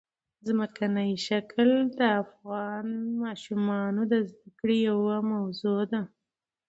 ځمکنی 0.45 1.11
شکل 1.27 1.69
د 1.97 1.99
افغان 2.21 2.87
ماشومانو 3.23 4.01
د 4.11 4.13
زده 4.29 4.49
کړې 4.59 4.77
یوه 4.89 5.15
موضوع 5.31 5.81
ده. 5.91 6.01